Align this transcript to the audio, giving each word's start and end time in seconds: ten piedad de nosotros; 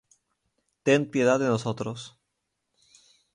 ten 0.81 1.11
piedad 1.11 1.37
de 1.39 1.45
nosotros; 1.45 2.17